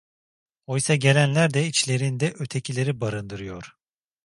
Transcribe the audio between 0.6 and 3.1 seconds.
Oysa gelenler de içlerinde “ötekileri”